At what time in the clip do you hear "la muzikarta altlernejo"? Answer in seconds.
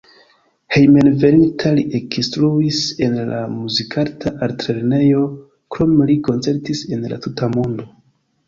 3.27-5.23